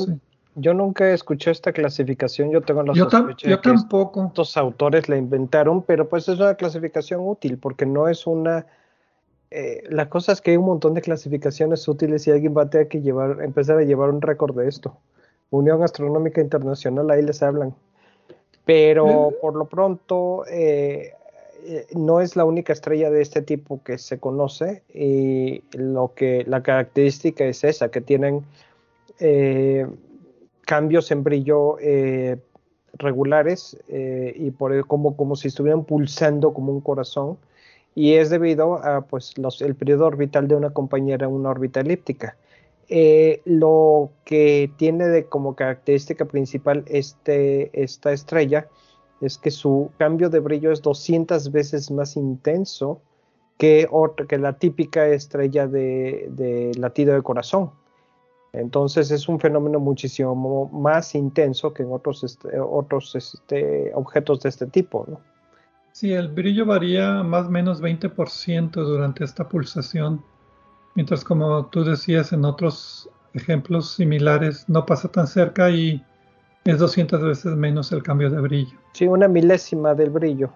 [0.55, 2.51] yo nunca escuché esta clasificación.
[2.51, 4.27] Yo tengo la yo sospecha yo tampoco.
[4.27, 8.67] estos autores la inventaron, pero pues es una clasificación útil porque no es una...
[9.51, 12.71] Eh, la cosa es que hay un montón de clasificaciones útiles y alguien va a
[12.71, 14.99] tener que llevar, empezar a llevar un récord de esto.
[15.51, 17.75] Unión Astronómica Internacional, ahí les hablan.
[18.65, 19.37] Pero eh.
[19.41, 21.13] por lo pronto, eh,
[21.69, 26.45] eh, no es la única estrella de este tipo que se conoce y lo que
[26.47, 28.45] la característica es esa, que tienen
[29.19, 29.85] eh,
[30.61, 32.37] cambios en brillo eh,
[32.95, 37.37] regulares y por como, como si estuvieran pulsando como un corazón
[37.97, 42.37] y es debido a pues el periodo orbital de una compañera en una órbita elíptica.
[43.45, 48.69] Lo que tiene de como característica principal este, esta estrella
[49.21, 53.01] es que su cambio de brillo es 200 veces más intenso
[53.59, 53.89] que,
[54.29, 57.71] que la típica estrella de, latido de corazón.
[58.53, 64.49] Entonces es un fenómeno muchísimo más intenso que en otros, este, otros este, objetos de
[64.49, 65.07] este tipo.
[65.93, 70.23] Sí, el brillo varía más o menos 20% durante esta pulsación,
[70.97, 76.03] mientras como tú decías en otros ejemplos similares no pasa tan cerca y
[76.65, 78.77] es 200 veces menos el cambio de brillo.
[78.95, 80.51] Sí, una milésima del brillo.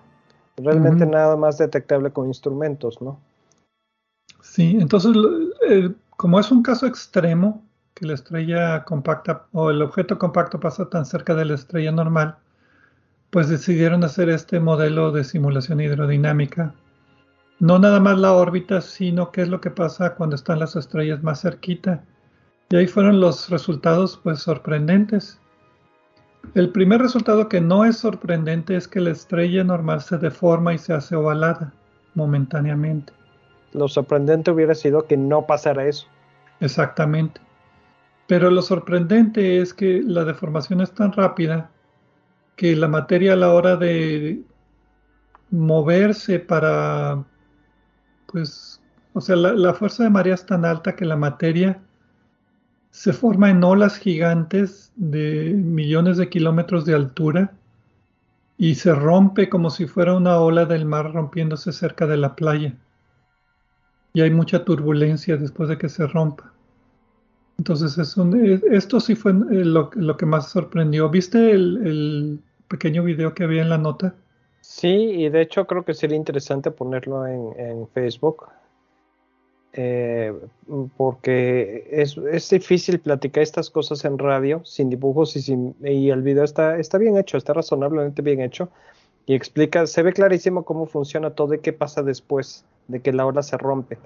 [0.57, 3.21] Realmente nada más detectable con instrumentos, ¿no?
[4.43, 5.13] Sí, entonces,
[6.17, 7.63] como es un caso extremo,
[7.95, 12.37] que la estrella compacta o el objeto compacto pasa tan cerca de la estrella normal,
[13.31, 16.75] pues decidieron hacer este modelo de simulación hidrodinámica.
[17.61, 21.23] No nada más la órbita, sino qué es lo que pasa cuando están las estrellas
[21.23, 22.03] más cerquita.
[22.71, 25.39] Y ahí fueron los resultados pues sorprendentes.
[26.55, 30.79] El primer resultado que no es sorprendente es que la estrella normal se deforma y
[30.79, 31.75] se hace ovalada
[32.15, 33.13] momentáneamente.
[33.75, 36.07] Lo sorprendente hubiera sido que no pasara eso.
[36.61, 37.43] Exactamente.
[38.27, 41.71] Pero lo sorprendente es que la deformación es tan rápida
[42.57, 44.43] que la materia a la hora de
[45.51, 47.25] moverse para,
[48.31, 48.81] pues,
[49.13, 51.81] o sea, la, fuerza de marea es tan alta que la materia
[52.91, 57.53] se forma en olas gigantes de millones de kilómetros de altura
[58.59, 62.75] y se rompe como si fuera una ola del mar rompiéndose cerca de la playa.
[64.13, 66.53] Y hay mucha turbulencia después de que se rompa.
[67.59, 67.99] Entonces,
[68.71, 71.11] esto sí fue eh, lo, que más sorprendió.
[71.11, 74.15] ¿Viste el, pequeño video que había en la nota?
[74.71, 78.47] Sí, y de hecho creo que sería interesante ponerlo en Facebook
[79.73, 80.33] eh,
[80.97, 82.17] porque es,
[82.51, 86.99] difícil platicar estas cosas en radio sin dibujos y, sin, y el video está, está
[86.99, 88.69] bien hecho, está razonablemente bien hecho
[89.27, 93.27] y explica, se ve clarísimo cómo funciona todo y qué pasa después de que la
[93.27, 93.99] ola se rompe.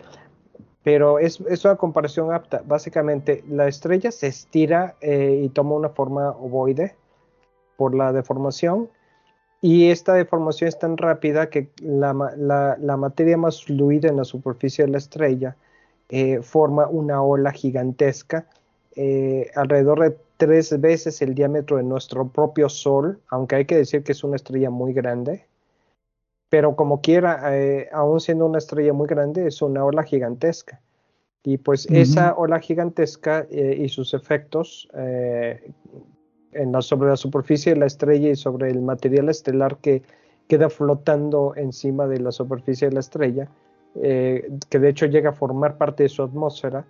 [0.83, 2.63] Pero es, es una comparación apta.
[2.67, 6.95] Básicamente, la estrella se estira eh, y toma una forma ovoide
[7.77, 8.91] por la deformación
[9.65, 14.91] y esta deformación es tan rápida que la, materia más fluida en la superficie de
[14.91, 15.57] la estrella
[16.11, 18.47] eh, forma una ola gigantesca,
[18.95, 24.03] eh, alrededor de tres veces el diámetro de nuestro propio Sol, aunque hay que decir
[24.05, 25.47] que es una estrella muy grande.
[26.51, 30.83] Pero como quiera, eh, aún siendo una estrella muy grande, es una ola gigantesca.
[31.43, 34.91] Y pues esa ola gigantesca y sus efectos
[36.81, 40.03] sobre la superficie de la estrella y sobre el material estelar que
[40.49, 43.49] queda flotando encima de la superficie de la estrella,
[43.97, 46.85] eh, que de hecho llega a formar parte de su atmósfera,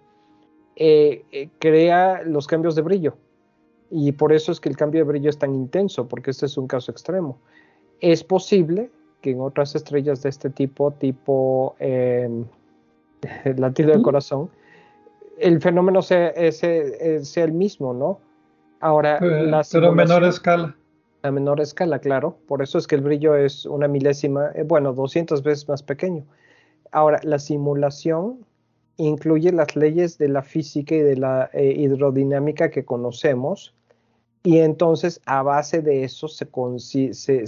[0.77, 3.17] eh, eh, crea los cambios de brillo.
[3.91, 6.57] Y por eso es que el cambio de brillo es tan intenso, porque este es
[6.57, 7.39] un caso extremo.
[8.01, 8.91] Es posible
[9.21, 12.29] que en otras estrellas de este tipo, tipo eh,
[13.57, 14.51] latido del corazón,
[15.39, 18.19] el fenómeno sea, sea, el mismo, ¿no?
[18.85, 20.77] Ahora, pero, pero a menor escala.
[21.23, 22.37] A menor escala, claro.
[22.47, 26.27] Por eso es que el brillo es una milésima, bueno, 200 veces más pequeño.
[26.93, 28.45] Ahora, la simulación
[28.99, 33.73] incluye las leyes de la física y de la eh, hidrodinámica que conocemos
[34.43, 36.47] y entonces a base de eso se,
[37.15, 37.47] se,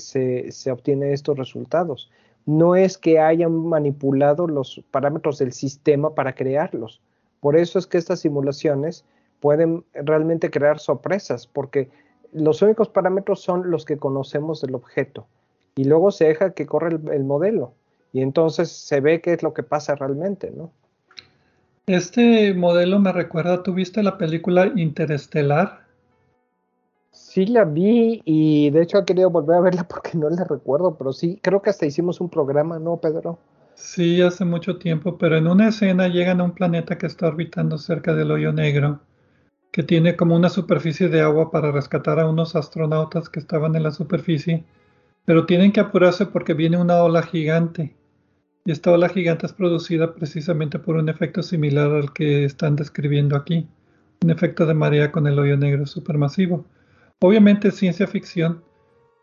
[0.51, 2.11] se, obtienen estos resultados.
[2.47, 7.03] No es que hayan manipulado los parámetros del sistema para crearlos.
[7.41, 9.05] Por eso es que estas simulaciones
[9.47, 11.89] pueden realmente crear sorpresas, porque
[12.33, 15.29] los únicos parámetros son los que conocemos del objeto.
[15.77, 17.73] Y luego se deja que corra el, el modelo.
[18.13, 20.73] Y entonces se ve qué es lo que pasa realmente, ¿no?
[21.87, 25.87] Este modelo me recuerda, ¿tú viste la película Interestelar?
[27.13, 30.97] Sí la vi y de hecho he querido volver a verla porque no la recuerdo,
[30.99, 33.39] pero sí, creo que hasta hicimos un programa, ¿no, Pedro?
[33.77, 37.79] Sí, hace mucho tiempo, pero en una escena llegan a un planeta que está orbitando
[37.79, 39.01] cerca del hoyo negro,
[39.77, 43.83] que tiene como una superficie de agua para rescatar a unos astronautas que estaban en
[43.83, 44.65] la superficie,
[45.27, 47.95] pero tienen que apurarse porque viene una ola gigante
[48.65, 53.37] y esta ola gigante es producida precisamente por un efecto similar al que están describiendo
[53.37, 53.69] aquí,
[54.25, 56.65] un efecto de marea con el hoyo negro supermasivo.
[57.21, 58.65] Obviamente es ciencia ficción,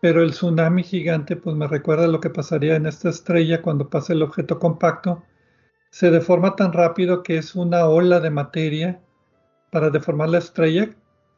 [0.04, 4.14] pero el tsunami gigante pues me recuerda lo que pasaría en esta estrella cuando pasa
[4.14, 5.24] el objeto compacto.
[5.90, 9.02] Se deforma tan rápido que es una ola de materia.
[9.74, 10.88] Para deformar la estrella,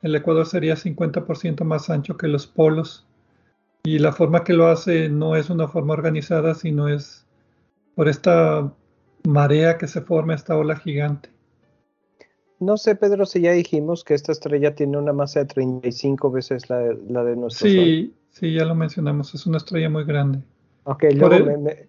[0.01, 3.07] el ecuador sería 50% más ancho que los polos.
[3.85, 7.25] Y la forma que lo hace no es una forma organizada, sino es
[7.95, 8.73] por esta
[9.25, 11.29] marea que se forma, esta ola gigante.
[12.59, 16.69] No sé, Pedro, si ya dijimos que esta estrella tiene una masa de 35 veces
[16.69, 20.39] la de, la de nuestro sí, Sí, ya lo mencionamos, es una estrella muy grande.
[20.83, 21.87] Ok, luego me,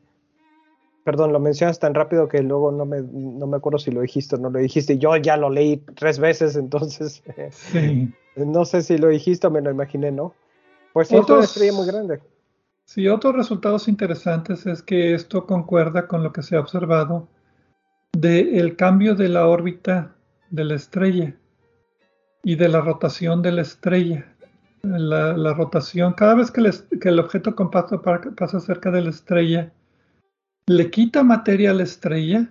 [1.07, 4.35] Perdón, lo mencionas tan rápido que luego no me, no me acuerdo si lo dijiste
[4.35, 4.99] o no lo dijiste.
[4.99, 8.13] Yo ya lo leí tres veces, entonces sí.
[8.35, 10.35] no sé si lo dijiste o me lo imaginé, ¿no?
[10.93, 12.21] Pues sí, es una estrella muy grande.
[12.87, 17.29] Sí, otros resultados interesantes es que esto concuerda con lo que se ha observado
[18.13, 20.13] del cambio de la órbita
[20.51, 21.37] de la estrella
[22.43, 24.27] y de la rotación de la estrella.
[24.83, 26.63] La, rotación, cada vez que,
[27.09, 29.73] el objeto compacto pasa cerca de la estrella,
[30.67, 32.51] le quita materia a la estrella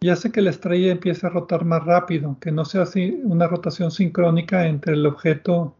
[0.00, 3.46] y hace que la estrella empiece a rotar más rápido, que no sea así una
[3.46, 5.76] rotación sincrónica entre el objeto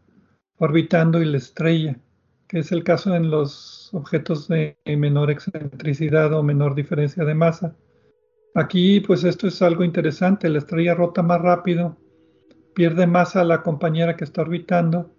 [0.58, 1.98] orbitando y la estrella
[2.48, 7.76] que es el caso en los objetos de menor excentricidad o menor diferencia de masa.
[8.54, 11.98] Aquí, pues esto es algo interesante, la estrella rota más rápido,
[12.74, 15.10] pierde masa a la compañera que está orbitando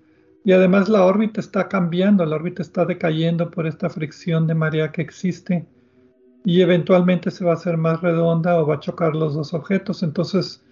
[0.43, 4.91] y además la órbita está cambiando, la órbita está decayendo por esta fricción de marea
[4.91, 5.67] que existe
[6.45, 10.03] y eventualmente se va a hacer más redonda o va a chocar los dos objetos.
[10.03, 10.63] Entonces,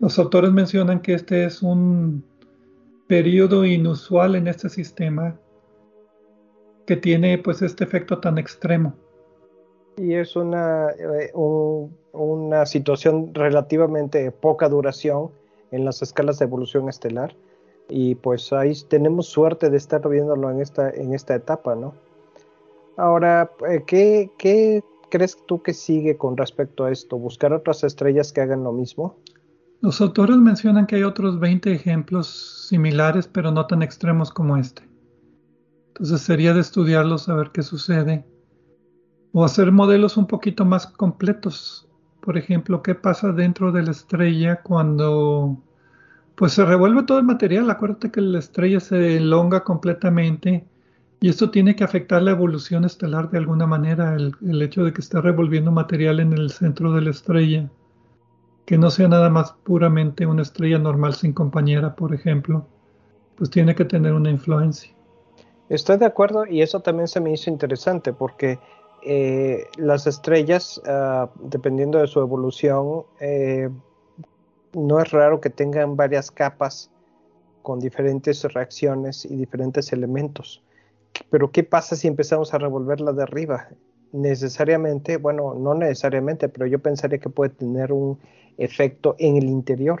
[0.00, 2.24] los autores mencionan que este es un
[3.06, 5.38] periodo inusual en este sistema
[6.86, 8.94] que tiene pues este efecto tan extremo.
[9.96, 15.30] Y es una, eh, una situación relativamente poca duración
[15.70, 17.34] en las escalas de evolución estelar.
[17.88, 21.94] Y pues ahí tenemos suerte de estar viéndolo en esta, en esta etapa, ¿no?
[22.96, 27.18] Ahora, eh, ¿qué, ¿qué crees tú que sigue con respecto a esto?
[27.18, 29.18] ¿Buscar otras estrellas que hagan lo mismo?
[29.80, 34.82] Los autores mencionan que hay otros 20 ejemplos similares, pero no tan extremos como este.
[35.88, 38.26] Entonces sería de estudiarlos, a ver qué sucede.
[39.32, 41.88] O hacer modelos un poquito más completos.
[42.20, 45.62] Por ejemplo, qué pasa dentro de la estrella cuando
[46.34, 47.70] pues se revuelve todo el material.
[47.70, 50.66] Acuérdate que la estrella se elonga completamente
[51.20, 55.00] y esto tiene que afectar la evolución estelar de alguna manera, el, hecho de que
[55.00, 57.70] esté revolviendo material en el centro de la estrella,
[58.66, 62.66] que no sea nada más puramente una estrella normal sin compañera, por ejemplo,
[63.36, 64.92] pues tiene que tener una influencia.
[65.68, 68.58] Estoy de acuerdo y eso también se me hizo interesante porque
[69.02, 73.70] eh, las estrellas, ah, dependiendo de su evolución, eh,
[74.74, 76.90] no es raro que tengan varias capas
[77.62, 80.62] con diferentes reacciones y diferentes elementos.
[81.30, 83.68] Pero ¿qué pasa si empezamos a revolverla de arriba?
[84.12, 88.18] Necesariamente, bueno, no necesariamente, pero yo pensaría que puede tener un
[88.56, 90.00] efecto en el interior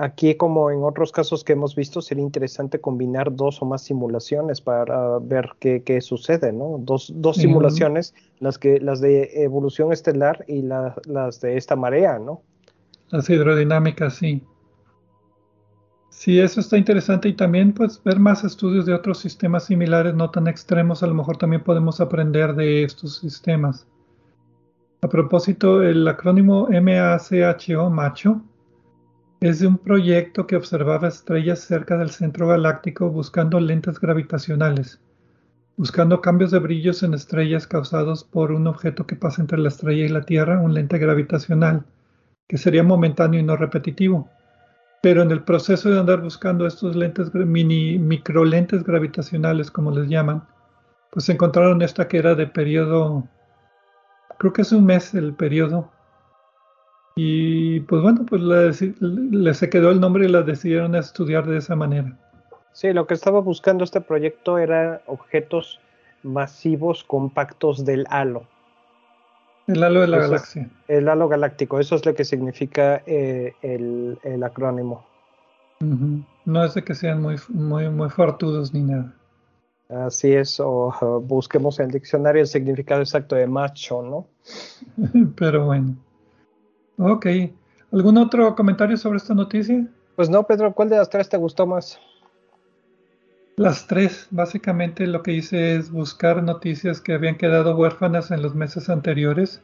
[0.00, 4.60] Aquí, como en otros casos que hemos visto, sería interesante combinar dos o más simulaciones
[4.60, 6.76] para ver qué, sucede, ¿no?
[6.78, 12.42] Dos, simulaciones, las, que, las de evolución estelar y las de esta marea, ¿no?
[13.10, 14.40] Las hidrodinámicas, sí.
[16.18, 20.32] Sí, eso está interesante y también pues ver más estudios de otros sistemas similares no
[20.32, 23.86] tan extremos, a lo mejor también podemos aprender de estos sistemas.
[25.00, 28.42] A propósito, el acrónimo MACHO, macho,
[29.38, 35.00] es de un proyecto que observaba estrellas cerca del centro galáctico buscando lentes gravitacionales,
[35.76, 40.04] buscando cambios de brillos en estrellas causados por un objeto que pasa entre la estrella
[40.06, 41.84] y la Tierra, un lente gravitacional,
[42.48, 44.28] que sería momentáneo y no repetitivo.
[45.00, 50.42] Pero en el proceso de andar buscando estos lentes, mini microlentes gravitacionales, como les llaman,
[51.10, 53.28] pues encontraron esta que era de periodo,
[54.38, 55.90] creo que es un mes el periodo.
[57.16, 61.74] Y pues bueno, pues le, se quedó el nombre y la decidieron estudiar de esa
[61.74, 62.16] manera.
[62.72, 65.80] Sí, lo que estaba buscando este proyecto era objetos
[66.22, 68.46] masivos compactos del halo.
[69.68, 70.70] El halo de la galaxia.
[70.88, 75.04] El halo galáctico, eso es lo que significa eh, el, acrónimo.
[76.46, 79.14] No es de que sean muy, muy, muy fortudos ni nada.
[79.90, 84.26] Así es, o busquemos en el diccionario el significado exacto de macho, ¿no?
[85.36, 85.96] Pero bueno.
[86.96, 87.26] Ok.
[87.92, 89.86] ¿Algún otro comentario sobre esta noticia?
[90.16, 92.00] Pues no, Pedro, ¿cuál de las tres te gustó más?
[93.58, 98.54] Las tres, básicamente lo que hice es buscar noticias que habían quedado huérfanas en los
[98.54, 99.60] meses anteriores.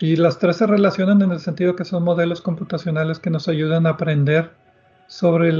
[0.00, 3.86] Y las tres se relacionan en el sentido que son modelos computacionales que nos ayudan
[3.86, 4.50] a aprender
[5.08, 5.52] sobre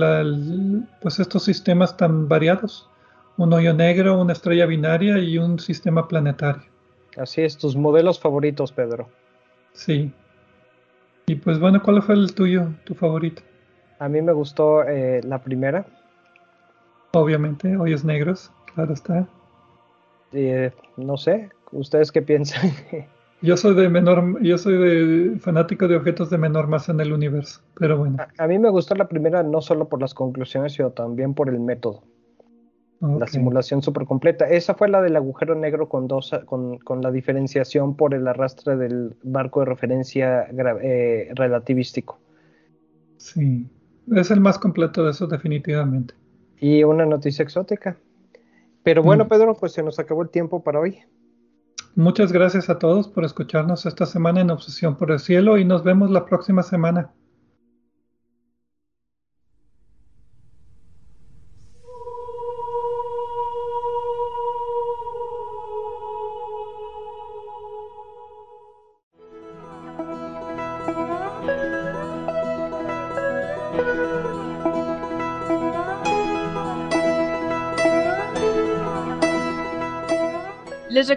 [1.02, 2.88] pues estos sistemas tan variados.
[3.36, 6.62] Un hoyo negro, una estrella binaria y un sistema planetario.
[7.18, 9.10] Así es, tus modelos favoritos, Pedro.
[9.74, 10.10] Sí.
[11.26, 13.42] Y pues bueno, ¿cuál fue el tuyo, tu favorito?
[13.98, 15.84] A mí me gustó eh, la primera,
[17.14, 19.28] Obviamente, hoyos negros, claro está.
[20.32, 22.70] Eh, no sé, ¿ustedes qué piensan?
[23.40, 27.12] yo soy de menor, yo soy de fanático de objetos de menor masa en el
[27.12, 28.16] universo, pero bueno.
[28.36, 31.60] A, mí me gustó la primera no solo por las conclusiones, sino también por el
[31.60, 32.02] método.
[33.00, 34.48] La simulación súper completa.
[34.48, 38.76] Esa fue la del agujero negro con, dos, con, con, la diferenciación por el arrastre
[38.76, 40.48] del marco de referencia
[40.82, 42.18] eh, relativístico.
[43.18, 43.68] Sí,
[44.16, 46.14] es el más completo de eso definitivamente
[46.64, 47.98] y una noticia exótica.
[48.82, 49.28] Pero bueno, mm.
[49.28, 50.98] Pedro, pues se nos acabó el tiempo para hoy.
[51.94, 55.84] Muchas gracias a todos por escucharnos esta semana en Obsesión por el Cielo y nos
[55.84, 57.10] vemos la próxima semana.